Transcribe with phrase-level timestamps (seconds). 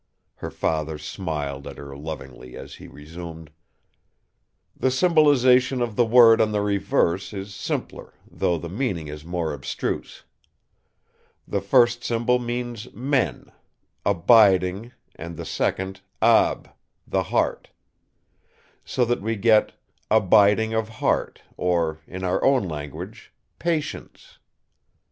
[0.37, 3.51] Her father smiled at her lovingly as he resumed:
[4.75, 9.53] "The symbolisation of the word on the reverse is simpler, though the meaning is more
[9.53, 10.23] abstruse.
[11.47, 13.51] The first symbol means 'men',
[14.03, 16.71] 'abiding', and the second, 'ab',
[17.05, 17.69] 'the heart'.
[18.83, 19.73] So that we get
[20.09, 24.39] 'abiding of heart', or in our own language 'patience'.